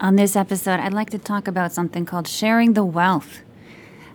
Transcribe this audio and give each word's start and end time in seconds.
On 0.00 0.14
this 0.14 0.36
episode, 0.36 0.78
I'd 0.78 0.94
like 0.94 1.10
to 1.10 1.18
talk 1.18 1.48
about 1.48 1.72
something 1.72 2.06
called 2.06 2.28
sharing 2.28 2.74
the 2.74 2.84
wealth 2.84 3.40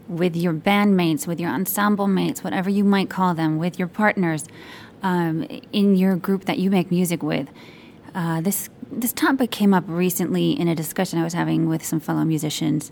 with 0.07 0.33
your 0.33 0.53
bandmates, 0.53 1.27
with 1.27 1.41
your 1.41 1.49
ensemble 1.49 2.07
mates, 2.07 2.41
whatever 2.41 2.69
you 2.69 2.85
might 2.85 3.09
call 3.09 3.33
them, 3.33 3.57
with 3.57 3.77
your 3.77 3.89
partners 3.89 4.45
um, 5.01 5.43
in 5.73 5.97
your 5.97 6.15
group 6.15 6.45
that 6.45 6.57
you 6.57 6.69
make 6.69 6.89
music 6.89 7.21
with. 7.21 7.49
Uh, 8.15 8.39
this 8.39 8.69
this 8.89 9.11
topic 9.11 9.51
came 9.51 9.73
up 9.73 9.83
recently 9.87 10.51
in 10.51 10.69
a 10.69 10.75
discussion 10.75 11.19
I 11.19 11.23
was 11.23 11.33
having 11.33 11.67
with 11.67 11.83
some 11.83 11.99
fellow 11.99 12.23
musicians. 12.23 12.89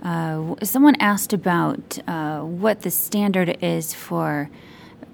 Uh, 0.00 0.54
someone 0.62 0.94
asked 1.00 1.32
about 1.32 1.98
uh, 2.06 2.40
what 2.42 2.82
the 2.82 2.90
standard 2.92 3.58
is 3.60 3.94
for 3.94 4.48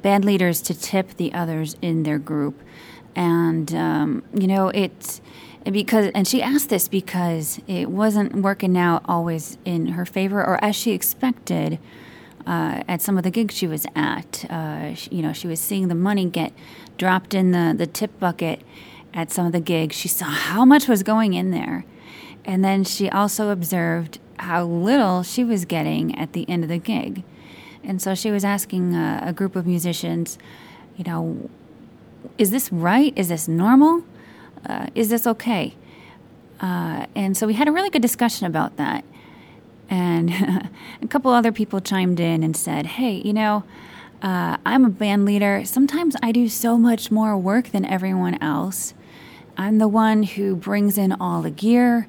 band 0.02 0.27
leaders 0.27 0.61
to 0.61 0.78
tip 0.78 1.16
the 1.16 1.33
others 1.33 1.75
in 1.80 2.02
their 2.02 2.19
group, 2.19 2.61
and 3.16 3.75
um, 3.75 4.25
you 4.34 4.47
know 4.47 4.69
it's 4.69 5.22
because 5.71 6.11
and 6.15 6.29
she 6.29 6.43
asked 6.43 6.69
this 6.69 6.89
because 6.89 7.61
it 7.67 7.91
wasn't 7.91 8.37
working 8.37 8.77
out 8.77 9.03
always 9.07 9.57
in 9.65 9.89
her 9.89 10.05
favor 10.05 10.41
or 10.45 10.62
as 10.62 10.77
she 10.77 10.93
expected 10.93 11.79
uh, 12.47 12.83
at 12.87 13.01
some 13.01 13.17
of 13.17 13.25
the 13.25 13.31
gigs 13.31 13.55
she 13.55 13.67
was 13.67 13.87
at. 13.95 14.45
Uh, 14.51 14.95
she, 14.95 15.11
you 15.11 15.23
know, 15.23 15.33
she 15.33 15.48
was 15.48 15.61
seeing 15.61 15.89
the 15.89 15.95
money 15.95 16.27
get 16.27 16.53
dropped 16.98 17.34
in 17.34 17.53
the, 17.53 17.75
the 17.77 17.87
tip 17.87 18.19
bucket 18.21 18.61
at 19.15 19.31
some 19.31 19.47
of 19.47 19.53
the 19.53 19.61
gigs. 19.61 19.97
She 19.97 20.09
saw 20.09 20.27
how 20.27 20.65
much 20.65 20.89
was 20.89 21.03
going 21.03 21.34
in 21.34 21.51
there. 21.51 21.84
And 22.45 22.62
then 22.62 22.84
she 22.84 23.09
also 23.09 23.49
observed 23.49 24.19
how 24.39 24.65
little 24.65 25.23
she 25.23 25.45
was 25.45 25.65
getting 25.65 26.15
at 26.19 26.34
the 26.34 26.49
end 26.49 26.62
of 26.62 26.69
the 26.69 26.78
gig. 26.78 27.23
And 27.83 28.03
so 28.03 28.15
she 28.15 28.31
was 28.31 28.45
asking 28.45 28.95
a 28.95 29.33
group 29.34 29.56
of 29.56 29.67
musicians, 29.67 30.39
you 30.97 31.05
know, 31.05 31.51
is 32.37 32.51
this 32.51 32.73
right? 32.73 33.12
Is 33.17 33.28
this 33.28 33.47
normal? 33.49 34.05
Uh, 34.67 34.87
is 34.95 35.09
this 35.09 35.27
okay? 35.27 35.75
Uh, 36.61 37.07
and 37.15 37.37
so 37.37 37.47
we 37.47 37.55
had 37.55 37.69
a 37.69 37.73
really 37.73 37.91
good 37.91 38.03
discussion 38.03 38.47
about 38.47 38.77
that. 38.77 39.05
And 39.91 40.31
a 41.03 41.06
couple 41.09 41.31
other 41.31 41.53
people 41.53 41.81
chimed 41.81 42.21
in 42.21 42.43
and 42.43 42.56
said, 42.56 42.87
hey, 42.87 43.21
you 43.25 43.33
know, 43.33 43.65
uh, 44.23 44.56
I'm 44.65 44.84
a 44.84 44.89
band 44.89 45.25
leader. 45.27 45.65
Sometimes 45.65 46.17
I 46.23 46.33
do 46.33 46.48
so 46.48 46.79
much 46.79 47.11
more 47.11 47.37
work 47.37 47.69
than 47.69 47.84
everyone 47.84 48.43
else. 48.43 48.95
I'm 49.56 49.79
the 49.79 49.89
one 49.89 50.23
who 50.23 50.56
brings 50.56 50.97
in 50.97 51.12
all 51.12 51.43
the 51.43 51.51
gear. 51.51 52.09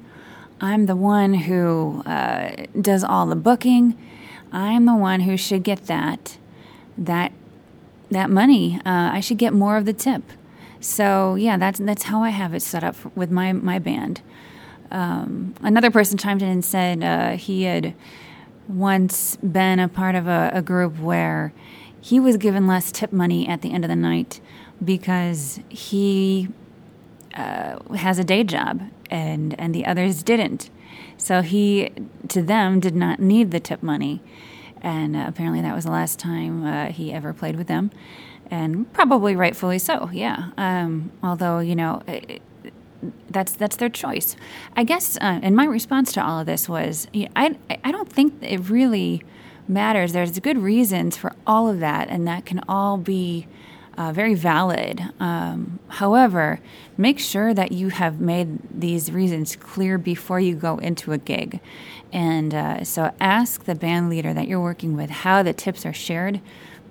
I'm 0.60 0.86
the 0.86 0.96
one 0.96 1.34
who 1.34 2.02
uh, 2.06 2.66
does 2.80 3.04
all 3.04 3.26
the 3.26 3.36
booking. 3.36 3.96
I'm 4.50 4.86
the 4.86 4.96
one 4.96 5.20
who 5.20 5.36
should 5.36 5.62
get 5.62 5.86
that 5.86 6.38
that 6.96 7.32
that 8.10 8.30
money. 8.30 8.76
Uh, 8.86 9.10
I 9.12 9.20
should 9.20 9.36
get 9.36 9.52
more 9.52 9.76
of 9.76 9.84
the 9.84 9.92
tip. 9.92 10.22
So 10.86 11.34
yeah, 11.34 11.58
that's 11.58 11.80
that's 11.80 12.04
how 12.04 12.22
I 12.22 12.28
have 12.30 12.54
it 12.54 12.62
set 12.62 12.84
up 12.84 12.94
with 13.16 13.28
my 13.28 13.52
my 13.52 13.80
band. 13.80 14.22
Um, 14.92 15.54
another 15.60 15.90
person 15.90 16.16
chimed 16.16 16.42
in 16.42 16.48
and 16.48 16.64
said 16.64 17.02
uh, 17.02 17.36
he 17.36 17.64
had 17.64 17.92
once 18.68 19.34
been 19.36 19.80
a 19.80 19.88
part 19.88 20.14
of 20.14 20.28
a, 20.28 20.50
a 20.54 20.62
group 20.62 21.00
where 21.00 21.52
he 22.00 22.20
was 22.20 22.36
given 22.36 22.68
less 22.68 22.92
tip 22.92 23.12
money 23.12 23.48
at 23.48 23.62
the 23.62 23.72
end 23.72 23.84
of 23.84 23.88
the 23.88 23.96
night 23.96 24.40
because 24.82 25.58
he 25.68 26.48
uh, 27.34 27.80
has 27.94 28.20
a 28.20 28.24
day 28.24 28.44
job 28.44 28.80
and 29.10 29.58
and 29.58 29.74
the 29.74 29.84
others 29.84 30.22
didn't. 30.22 30.70
So 31.16 31.42
he 31.42 31.90
to 32.28 32.42
them 32.42 32.78
did 32.78 32.94
not 32.94 33.18
need 33.18 33.50
the 33.50 33.58
tip 33.58 33.82
money, 33.82 34.22
and 34.82 35.16
uh, 35.16 35.24
apparently 35.26 35.62
that 35.62 35.74
was 35.74 35.84
the 35.84 35.90
last 35.90 36.20
time 36.20 36.64
uh, 36.64 36.86
he 36.92 37.12
ever 37.12 37.32
played 37.32 37.56
with 37.56 37.66
them 37.66 37.90
and 38.50 38.92
probably 38.92 39.36
rightfully 39.36 39.78
so. 39.78 40.10
Yeah. 40.12 40.50
Um, 40.56 41.12
although 41.22 41.58
you 41.58 41.74
know. 41.74 42.02
It, 42.06 42.42
that's 43.30 43.52
that's 43.52 43.76
their 43.76 43.90
choice, 43.90 44.36
I 44.74 44.82
guess. 44.82 45.16
Uh, 45.18 45.38
and 45.42 45.54
my 45.54 45.66
response 45.66 46.12
to 46.14 46.24
all 46.24 46.40
of 46.40 46.46
this 46.46 46.68
was, 46.68 47.06
you 47.12 47.24
know, 47.26 47.30
I 47.36 47.56
I 47.84 47.92
don't 47.92 48.10
think 48.10 48.34
it 48.40 48.68
really 48.70 49.22
matters. 49.68 50.12
There's 50.12 50.38
good 50.40 50.58
reasons 50.58 51.16
for 51.16 51.32
all 51.46 51.68
of 51.68 51.78
that, 51.80 52.08
and 52.08 52.26
that 52.26 52.46
can 52.46 52.60
all 52.68 52.96
be 52.96 53.46
uh, 53.96 54.12
very 54.12 54.34
valid. 54.34 55.02
Um, 55.20 55.78
however, 55.88 56.60
make 56.96 57.18
sure 57.18 57.54
that 57.54 57.72
you 57.72 57.88
have 57.88 58.20
made 58.20 58.58
these 58.70 59.10
reasons 59.10 59.56
clear 59.56 59.98
before 59.98 60.40
you 60.40 60.54
go 60.54 60.78
into 60.78 61.12
a 61.12 61.18
gig. 61.18 61.60
And 62.12 62.54
uh, 62.54 62.84
so 62.84 63.12
ask 63.20 63.64
the 63.64 63.74
band 63.74 64.10
leader 64.10 64.32
that 64.32 64.48
you're 64.48 64.60
working 64.60 64.96
with 64.96 65.10
how 65.10 65.42
the 65.42 65.52
tips 65.52 65.84
are 65.84 65.92
shared 65.92 66.40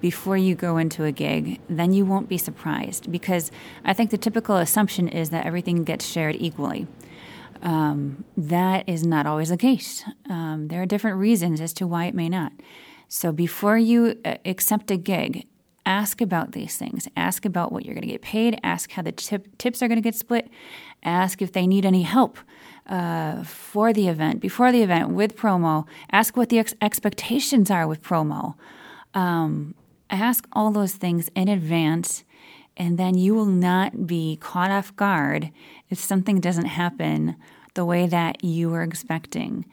before 0.02 0.38
you 0.38 0.56
go 0.56 0.78
into 0.78 1.04
a 1.04 1.12
gig, 1.12 1.60
then 1.70 1.94
you 1.94 2.06
won't 2.06 2.30
be 2.30 2.38
surprised 2.38 3.12
because 3.12 3.52
I 3.84 3.94
think 3.94 4.12
the 4.12 4.18
typical 4.18 4.58
assumption 4.58 5.08
is 5.08 5.30
that 5.30 5.46
everything 5.46 5.84
gets 5.84 6.06
shared 6.06 6.36
equally. 6.40 6.88
Um, 7.62 8.26
that 8.38 8.88
is 8.88 9.06
not 9.06 9.26
always 9.26 9.50
the 9.50 9.58
case. 9.58 10.04
Um, 10.30 10.68
there 10.68 10.82
are 10.82 10.86
different 10.86 11.18
reasons 11.18 11.62
as 11.62 11.74
to 11.74 11.88
why 11.88 12.06
it 12.06 12.14
may 12.14 12.30
not. 12.30 12.52
So 13.08 13.32
before 13.32 13.78
you 13.78 14.20
uh, 14.24 14.36
accept 14.46 14.92
a 14.92 14.98
gig, 14.98 15.48
ask 15.86 16.22
about 16.22 16.52
these 16.52 16.78
things. 16.78 17.08
Ask 17.16 17.46
about 17.46 17.72
what 17.72 17.86
you're 17.86 17.94
going 17.94 18.08
to 18.08 18.12
get 18.12 18.22
paid. 18.22 18.60
Ask 18.64 18.92
how 18.92 19.02
the 19.02 19.12
tip, 19.12 19.58
tips 19.58 19.82
are 19.82 19.88
going 19.88 19.98
to 19.98 20.02
get 20.02 20.16
split. 20.16 20.50
Ask 21.04 21.42
if 21.42 21.52
they 21.52 21.68
need 21.68 21.86
any 21.86 22.02
help 22.04 22.38
uh, 22.88 23.44
for 23.44 23.94
the 23.94 24.08
event, 24.08 24.42
before 24.42 24.72
the 24.72 24.82
event, 24.82 25.12
with 25.12 25.36
promo. 25.36 25.86
Ask 26.12 26.36
what 26.36 26.50
the 26.50 26.60
ex- 26.60 26.74
expectations 26.82 27.70
are 27.72 27.88
with 27.88 28.02
promo. 28.02 28.56
Um, 29.14 29.76
ask 30.10 30.48
all 30.54 30.72
those 30.72 30.94
things 30.94 31.30
in 31.36 31.48
advance, 31.48 32.24
and 32.78 32.98
then 32.98 33.18
you 33.18 33.34
will 33.34 33.46
not 33.46 34.06
be 34.06 34.38
caught 34.38 34.72
off 34.72 34.96
guard 34.96 35.52
if 35.90 36.00
something 36.00 36.40
doesn't 36.40 36.66
happen 36.66 37.36
the 37.74 37.86
way 37.86 38.08
that 38.08 38.44
you 38.44 38.70
were 38.70 38.84
expecting. 38.84 39.66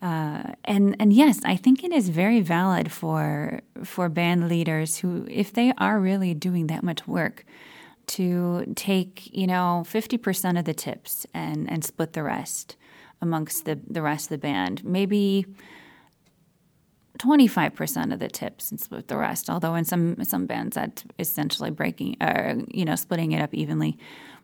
Uh, 0.00 0.52
and 0.64 0.96
and 0.98 1.12
yes, 1.12 1.40
I 1.44 1.54
think 1.54 1.84
it 1.84 1.92
is 1.92 2.08
very 2.08 2.40
valid 2.40 2.90
for 2.90 3.60
for 3.84 4.08
band 4.08 4.48
leaders 4.48 4.98
who, 4.98 5.26
if 5.30 5.52
they 5.52 5.72
are 5.78 6.00
really 6.00 6.34
doing 6.34 6.66
that 6.66 6.82
much 6.82 7.06
work, 7.06 7.44
to 8.08 8.72
take 8.74 9.32
you 9.32 9.46
know 9.46 9.84
fifty 9.86 10.18
percent 10.18 10.58
of 10.58 10.64
the 10.64 10.74
tips 10.74 11.24
and 11.32 11.70
and 11.70 11.84
split 11.84 12.14
the 12.14 12.24
rest 12.24 12.76
amongst 13.20 13.64
the 13.64 13.78
the 13.88 14.02
rest 14.02 14.26
of 14.26 14.30
the 14.30 14.38
band. 14.38 14.84
Maybe 14.84 15.46
25% 17.22 18.12
of 18.12 18.18
the 18.18 18.28
tips 18.28 18.70
and 18.70 18.80
split 18.80 19.08
the 19.08 19.16
rest. 19.16 19.48
Although 19.48 19.74
in 19.74 19.84
some 19.84 20.22
some 20.24 20.46
bands 20.46 20.74
that's 20.74 21.04
essentially 21.18 21.70
breaking, 21.70 22.16
uh, 22.20 22.54
you 22.68 22.84
know, 22.84 22.96
splitting 22.96 23.32
it 23.32 23.40
up 23.40 23.54
evenly. 23.54 23.98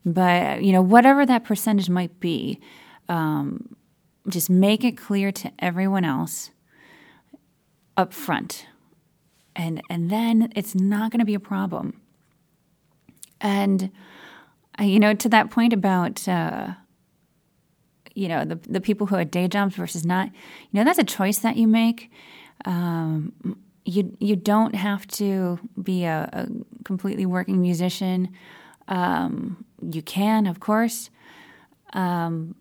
But 0.04 0.62
you 0.62 0.72
know, 0.72 0.82
whatever 0.82 1.26
that 1.26 1.44
percentage 1.44 1.90
might 1.90 2.20
be, 2.20 2.60
um, 3.08 3.76
just 4.28 4.48
make 4.48 4.84
it 4.84 4.96
clear 4.96 5.32
to 5.32 5.50
everyone 5.58 6.04
else 6.04 6.50
up 7.96 8.12
front, 8.12 8.66
and 9.56 9.82
and 9.90 10.10
then 10.10 10.52
it's 10.54 10.74
not 10.74 11.10
going 11.10 11.20
to 11.20 11.26
be 11.26 11.34
a 11.34 11.40
problem. 11.40 12.00
And 13.40 13.90
uh, 14.78 14.84
you 14.84 15.00
know, 15.00 15.14
to 15.14 15.28
that 15.28 15.50
point 15.50 15.72
about. 15.72 16.26
Uh, 16.28 16.74
you 18.14 18.26
know 18.26 18.44
the 18.44 18.56
the 18.68 18.80
people 18.80 19.06
who 19.06 19.14
have 19.14 19.30
day 19.30 19.46
jobs 19.46 19.76
versus 19.76 20.04
not 20.04 20.26
you 20.26 20.32
know 20.72 20.82
that's 20.82 20.98
a 20.98 21.04
choice 21.04 21.38
that 21.38 21.56
you 21.56 21.68
make 21.68 22.10
um, 22.64 23.32
you 23.84 24.16
you 24.20 24.36
don't 24.36 24.74
have 24.74 25.06
to 25.06 25.58
be 25.82 26.04
a, 26.04 26.28
a 26.32 26.46
completely 26.84 27.26
working 27.26 27.60
musician. 27.60 28.28
Um, 28.86 29.64
you 29.82 30.02
can, 30.02 30.46
of 30.46 30.60
course, 30.60 31.10
um, 31.92 32.54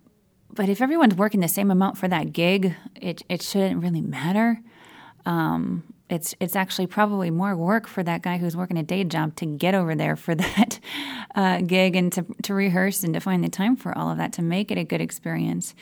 but 0.54 0.70
if 0.70 0.82
everyone's 0.82 1.16
working 1.16 1.40
the 1.40 1.48
same 1.48 1.72
amount 1.72 1.98
for 1.98 2.08
that 2.08 2.34
gig, 2.34 2.76
it 2.96 3.24
it 3.30 3.42
shouldn't 3.42 3.82
really 3.82 4.02
matter. 4.02 4.62
Um, 5.26 5.84
it's 6.10 6.34
it's 6.40 6.56
actually 6.56 6.88
probably 6.88 7.30
more 7.30 7.56
work 7.56 7.88
for 7.88 8.04
that 8.04 8.22
guy 8.22 8.38
who's 8.38 8.56
working 8.56 8.78
a 8.78 8.84
day 8.84 9.04
job 9.04 9.36
to 9.36 9.46
get 9.46 9.76
over 9.76 9.96
there 9.96 10.16
for 10.16 10.36
that 10.36 10.80
uh, 11.36 11.62
gig 11.62 11.96
and 11.96 12.12
to 12.14 12.26
to 12.44 12.54
rehearse 12.54 13.04
and 13.04 13.14
to 13.14 13.20
find 13.20 13.44
the 13.44 13.50
time 13.50 13.76
for 13.76 13.98
all 13.98 14.10
of 14.10 14.18
that 14.18 14.34
to 14.34 14.42
make 14.42 14.72
it 14.72 14.78
a 14.78 14.84
good 14.84 15.02
experience 15.02 15.76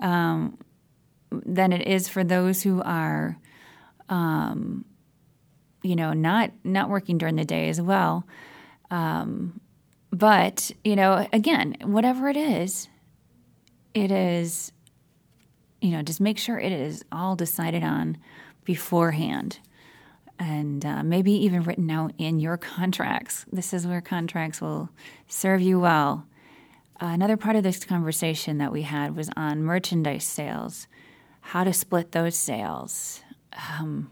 um, 0.00 0.58
than 1.44 1.72
it 1.72 1.86
is 1.86 2.08
for 2.08 2.24
those 2.24 2.62
who 2.62 2.82
are 2.82 3.38
um, 4.08 4.84
you 5.82 5.96
know, 5.96 6.12
not 6.12 6.52
not 6.64 6.88
working 6.88 7.18
during 7.18 7.36
the 7.36 7.44
day 7.44 7.68
as 7.68 7.80
well. 7.80 8.24
Um, 8.90 9.60
but, 10.12 10.70
you 10.84 10.94
know, 10.94 11.26
again, 11.32 11.76
whatever 11.82 12.28
it 12.28 12.36
is, 12.36 12.88
it 13.94 14.10
is, 14.10 14.70
you 15.80 15.90
know, 15.90 16.02
just 16.02 16.20
make 16.20 16.38
sure 16.38 16.58
it 16.58 16.72
is 16.72 17.02
all 17.10 17.34
decided 17.34 17.82
on 17.82 18.18
beforehand 18.64 19.58
and 20.38 20.84
uh, 20.84 21.02
maybe 21.02 21.32
even 21.32 21.62
written 21.62 21.90
out 21.90 22.12
in 22.18 22.38
your 22.38 22.58
contracts. 22.58 23.46
This 23.50 23.72
is 23.72 23.86
where 23.86 24.02
contracts 24.02 24.60
will 24.60 24.90
serve 25.26 25.62
you 25.62 25.80
well. 25.80 26.26
Another 27.00 27.36
part 27.36 27.56
of 27.56 27.62
this 27.62 27.84
conversation 27.84 28.58
that 28.58 28.70
we 28.70 28.82
had 28.82 29.16
was 29.16 29.30
on 29.36 29.62
merchandise 29.62 30.24
sales, 30.24 30.86
how 31.42 31.64
to 31.64 31.72
split 31.72 32.12
those 32.12 32.36
sales. 32.36 33.20
Um, 33.78 34.10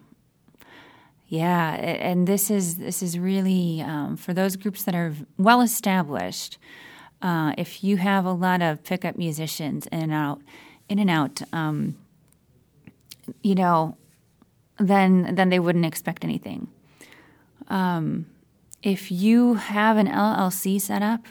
yeah, 1.29 1.75
and 1.75 2.27
this 2.27 2.51
is 2.51 2.77
this 2.77 3.03
is 3.03 3.19
really 3.19 3.81
um, 3.81 4.17
for 4.17 4.35
those 4.35 4.57
groups 4.57 4.83
that 4.83 4.95
are 4.95 5.15
well 5.39 5.61
established. 5.61 6.59
Uh, 7.23 7.55
if 7.57 7.85
you 7.85 7.99
have 7.99 8.25
a 8.25 8.33
lot 8.33 8.63
of 8.63 8.83
pickup 8.83 9.17
musicians 9.17 9.87
in 9.89 10.01
and 10.01 10.13
out, 10.13 10.41
in 10.89 10.99
and 10.99 11.09
out, 11.11 11.41
um, 11.53 11.97
you 13.43 13.55
know, 13.55 13.97
then 14.79 15.35
then 15.37 15.51
they 15.51 15.61
wouldn't 15.61 15.87
expect 15.87 16.25
anything. 16.25 16.67
Um, 17.69 18.27
if 18.83 19.13
you 19.13 19.55
have 19.55 19.99
an 19.99 20.09
LLC 20.09 20.81
set 20.81 21.03
up, 21.03 21.27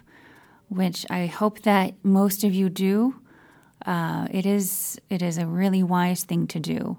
which 0.70 1.06
I 1.10 1.26
hope 1.26 1.64
that 1.64 1.94
most 2.04 2.46
of 2.46 2.54
you 2.54 2.70
do, 2.70 3.16
uh, 3.86 4.28
it 4.32 4.46
is 4.46 5.00
it 5.10 5.22
is 5.22 5.38
a 5.38 5.46
really 5.46 5.84
wise 5.84 6.24
thing 6.24 6.48
to 6.48 6.60
do 6.60 6.98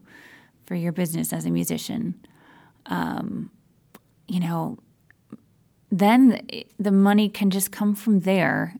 for 0.64 0.74
your 0.74 0.92
business 0.92 1.32
as 1.32 1.44
a 1.44 1.50
musician. 1.50 2.14
Um, 2.86 3.50
you 4.26 4.40
know, 4.40 4.78
then 5.90 6.40
the 6.78 6.92
money 6.92 7.28
can 7.28 7.50
just 7.50 7.72
come 7.72 7.94
from 7.94 8.20
there 8.20 8.76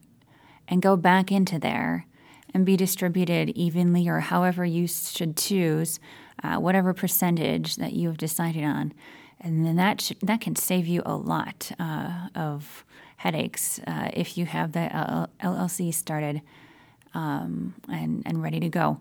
and 0.67 0.81
go 0.81 0.95
back 0.95 1.31
into 1.31 1.59
there 1.59 2.07
and 2.53 2.65
be 2.65 2.77
distributed 2.77 3.49
evenly 3.49 4.07
or 4.07 4.21
however 4.21 4.65
you 4.65 4.87
should 4.87 5.37
choose, 5.37 5.99
uh, 6.43 6.55
whatever 6.55 6.93
percentage 6.93 7.75
that 7.75 7.93
you 7.93 8.07
have 8.07 8.17
decided 8.17 8.63
on. 8.63 8.93
And 9.39 9.65
then 9.65 9.75
that, 9.75 10.01
should, 10.01 10.19
that 10.21 10.41
can 10.41 10.55
save 10.55 10.87
you 10.87 11.01
a 11.05 11.15
lot 11.15 11.71
uh, 11.79 12.27
of 12.35 12.85
headaches 13.17 13.79
uh, 13.85 14.09
if 14.13 14.37
you 14.37 14.45
have 14.45 14.71
the 14.71 15.27
LLC 15.41 15.93
started 15.93 16.41
um, 17.13 17.75
and, 17.89 18.23
and 18.25 18.41
ready 18.41 18.59
to 18.59 18.69
go. 18.69 18.99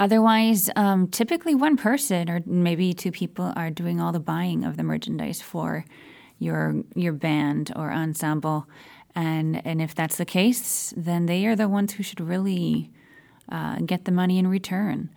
Otherwise, 0.00 0.70
um, 0.76 1.08
typically 1.08 1.54
one 1.54 1.76
person 1.76 2.30
or 2.30 2.40
maybe 2.46 2.92
two 2.92 3.10
people 3.10 3.52
are 3.56 3.70
doing 3.70 4.00
all 4.00 4.12
the 4.12 4.20
buying 4.20 4.64
of 4.64 4.76
the 4.76 4.82
merchandise 4.82 5.42
for 5.42 5.84
your 6.38 6.84
your 6.94 7.12
band 7.12 7.72
or 7.74 7.92
ensemble, 7.92 8.68
and 9.16 9.60
and 9.66 9.82
if 9.82 9.94
that's 9.96 10.16
the 10.16 10.24
case, 10.24 10.94
then 10.96 11.26
they 11.26 11.46
are 11.46 11.56
the 11.56 11.68
ones 11.68 11.94
who 11.94 12.04
should 12.04 12.20
really 12.20 12.92
uh, 13.50 13.76
get 13.84 14.04
the 14.04 14.12
money 14.12 14.38
in 14.38 14.46
return. 14.46 15.10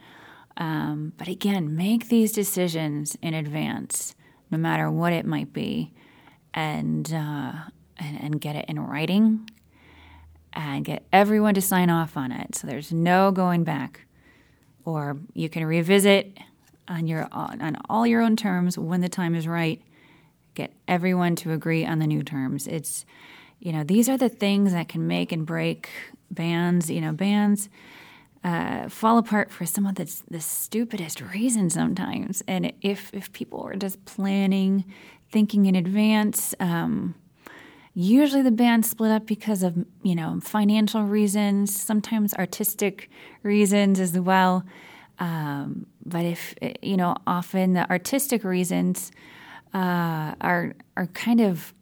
Um, 0.57 1.13
but 1.17 1.27
again, 1.27 1.75
make 1.75 2.09
these 2.09 2.31
decisions 2.31 3.15
in 3.21 3.35
advance, 3.35 4.15
no 4.49 4.57
matter 4.57 4.89
what 4.89 5.13
it 5.13 5.27
might 5.27 5.53
be, 5.53 5.93
and 6.55 7.13
uh, 7.13 7.53
and, 7.97 8.19
and 8.19 8.41
get 8.41 8.55
it 8.55 8.65
in 8.67 8.79
writing, 8.79 9.47
and 10.53 10.85
get 10.85 11.05
everyone 11.11 11.53
to 11.53 11.61
sign 11.61 11.89
off 11.89 12.17
on 12.17 12.31
it. 12.31 12.55
So 12.55 12.67
there's 12.67 12.91
no 12.91 13.31
going 13.31 13.63
back 13.63 14.05
or 14.85 15.17
you 15.33 15.49
can 15.49 15.65
revisit 15.65 16.37
on 16.87 17.07
your 17.07 17.27
on 17.31 17.77
all 17.89 18.05
your 18.05 18.21
own 18.21 18.35
terms 18.35 18.77
when 18.77 19.01
the 19.01 19.09
time 19.09 19.35
is 19.35 19.47
right. 19.47 19.81
Get 20.53 20.73
everyone 20.87 21.35
to 21.37 21.53
agree 21.53 21.85
on 21.85 21.99
the 21.99 22.07
new 22.07 22.23
terms. 22.23 22.67
It's 22.67 23.05
you 23.59 23.71
know 23.71 23.83
these 23.83 24.09
are 24.09 24.17
the 24.17 24.29
things 24.29 24.73
that 24.73 24.89
can 24.89 25.07
make 25.07 25.31
and 25.31 25.45
break 25.45 25.89
bands. 26.29 26.89
You 26.89 27.01
know 27.01 27.13
bands 27.13 27.69
uh, 28.43 28.89
fall 28.89 29.17
apart 29.17 29.51
for 29.51 29.65
some 29.65 29.85
of 29.85 29.95
the, 29.95 30.13
the 30.29 30.41
stupidest 30.41 31.21
reasons 31.21 31.73
sometimes. 31.73 32.43
And 32.47 32.73
if 32.81 33.13
if 33.13 33.31
people 33.31 33.61
are 33.63 33.75
just 33.75 34.03
planning, 34.05 34.85
thinking 35.31 35.65
in 35.65 35.75
advance. 35.75 36.53
Um, 36.59 37.15
usually 37.93 38.41
the 38.41 38.51
band 38.51 38.85
split 38.85 39.11
up 39.11 39.25
because 39.25 39.63
of 39.63 39.85
you 40.03 40.15
know 40.15 40.39
financial 40.41 41.03
reasons 41.03 41.75
sometimes 41.75 42.33
artistic 42.35 43.09
reasons 43.43 43.99
as 43.99 44.17
well. 44.17 44.63
Um, 45.19 45.85
but 46.05 46.25
if 46.25 46.55
you 46.81 46.97
know 46.97 47.15
often 47.27 47.73
the 47.73 47.89
artistic 47.89 48.43
reasons 48.43 49.11
uh, 49.73 50.35
are 50.41 50.73
are 50.95 51.07
kind 51.07 51.41
of 51.41 51.73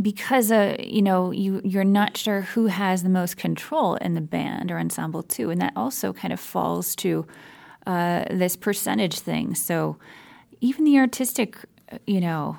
because 0.00 0.52
uh, 0.52 0.76
you 0.78 1.02
know 1.02 1.30
you 1.30 1.60
you're 1.64 1.84
not 1.84 2.16
sure 2.16 2.42
who 2.42 2.66
has 2.66 3.02
the 3.02 3.08
most 3.08 3.36
control 3.36 3.96
in 3.96 4.14
the 4.14 4.20
band 4.20 4.70
or 4.70 4.78
ensemble 4.78 5.22
too. 5.22 5.50
And 5.50 5.60
that 5.60 5.72
also 5.74 6.12
kind 6.12 6.32
of 6.32 6.40
falls 6.40 6.94
to 6.96 7.26
uh, 7.86 8.24
this 8.30 8.56
percentage 8.56 9.18
thing. 9.18 9.54
So 9.54 9.96
even 10.60 10.84
the 10.84 10.98
artistic 10.98 11.56
you 12.06 12.20
know 12.20 12.58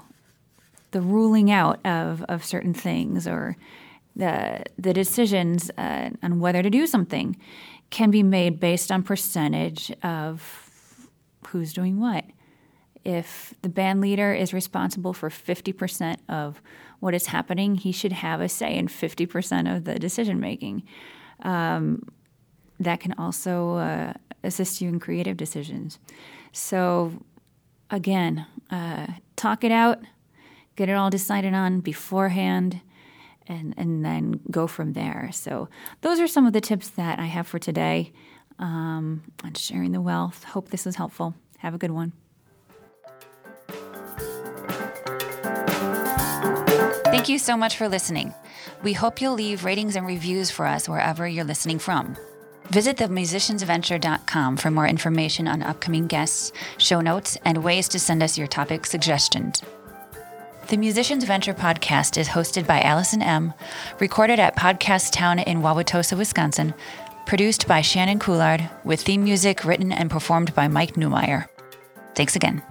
the 0.92 1.02
ruling 1.02 1.52
out 1.52 1.86
of, 1.86 2.24
of 2.30 2.46
certain 2.46 2.74
things 2.74 3.28
or 3.28 3.58
the, 4.16 4.64
the 4.78 4.94
decisions 4.94 5.70
uh, 5.78 6.10
on 6.24 6.40
whether 6.40 6.64
to 6.64 6.70
do 6.70 6.88
something 6.88 7.38
can 7.90 8.12
be 8.12 8.24
made 8.24 8.60
based 8.60 8.92
on 8.92 9.04
percentage 9.04 9.92
of 10.04 11.10
who's 11.48 11.74
doing 11.74 12.00
what. 12.00 12.26
If 13.06 13.54
the 13.62 13.70
band 13.70 14.02
leader 14.02 14.34
is 14.34 14.54
responsible 14.54 15.14
for 15.14 15.30
50% 15.30 16.18
of 16.28 16.62
what 17.00 17.14
is 17.14 17.28
happening, 17.28 17.76
he 17.76 17.92
should 17.92 18.12
have 18.12 18.42
a 18.42 18.50
say 18.50 18.76
in 18.76 18.88
50% 18.88 19.74
of 19.74 19.86
the 19.86 19.98
decision 20.00 20.40
making. 20.40 20.84
Um, 21.44 22.04
that 22.80 23.00
can 23.00 23.14
also 23.18 23.76
uh, 23.76 24.14
assist 24.44 24.82
you 24.82 24.90
in 24.90 25.00
creative 25.00 25.38
decisions. 25.38 26.00
So, 26.52 27.14
again, 27.90 28.46
uh, 28.70 29.08
talk 29.36 29.64
it 29.64 29.72
out 29.72 30.00
get 30.78 30.88
it 30.88 30.94
all 30.94 31.10
decided 31.10 31.54
on 31.54 31.82
beforehand 31.82 32.80
and 33.48 33.74
and 33.78 34.06
then 34.06 34.40
go 34.50 34.68
from 34.68 34.94
there. 34.94 35.30
So 35.34 35.68
those 36.02 36.22
are 36.22 36.28
some 36.28 36.46
of 36.46 36.54
the 36.54 36.62
tips 36.62 36.90
that 36.92 37.20
I 37.20 37.26
have 37.26 37.48
for 37.48 37.60
today 37.60 38.14
um, 38.60 39.24
on 39.44 39.54
sharing 39.56 39.92
the 39.92 40.02
wealth. 40.02 40.46
Hope 40.46 40.70
this 40.70 40.86
was 40.86 40.96
helpful. 40.96 41.36
Have 41.58 41.74
a 41.74 41.78
good 41.78 41.92
one. 41.92 42.14
Thank 47.06 47.30
you 47.30 47.40
so 47.40 47.58
much 47.58 47.78
for 47.78 47.90
listening. 47.90 48.34
We 48.84 48.94
hope 48.94 49.22
you'll 49.22 49.34
leave 49.34 49.66
ratings 49.66 49.96
and 49.96 50.06
reviews 50.06 50.52
for 50.52 50.68
us 50.68 50.88
wherever 50.88 51.28
you're 51.28 51.44
listening 51.44 51.80
from. 51.80 52.16
Visit 52.70 52.98
themusiciansventure.com 52.98 54.58
for 54.58 54.70
more 54.70 54.88
information 54.88 55.48
on 55.48 55.64
upcoming 55.64 56.06
guests, 56.06 56.52
show 56.78 57.02
notes, 57.02 57.38
and 57.44 57.64
ways 57.64 57.88
to 57.90 58.00
send 58.00 58.22
us 58.22 58.38
your 58.38 58.46
topic 58.46 58.86
suggestions. 58.86 59.64
The 60.68 60.76
Musicians 60.76 61.24
Venture 61.24 61.54
podcast 61.54 62.18
is 62.18 62.28
hosted 62.28 62.68
by 62.68 62.82
Allison 62.82 63.22
M., 63.22 63.54
recorded 64.02 64.38
at 64.38 64.58
Podcast 64.58 65.14
Town 65.14 65.40
in 65.40 65.62
Wauwatosa, 65.62 66.18
Wisconsin, 66.18 66.74
produced 67.26 67.70
by 67.70 67.80
Shannon 67.80 68.20
Coulard, 68.20 68.70
with 68.84 69.02
theme 69.02 69.24
music 69.24 69.64
written 69.64 69.94
and 69.94 70.12
performed 70.12 70.54
by 70.56 70.68
Mike 70.68 70.96
Newmeyer. 70.96 71.48
Thanks 72.16 72.36
again. 72.36 72.62